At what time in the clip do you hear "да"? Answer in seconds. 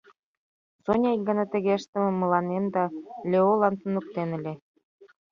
2.75-2.83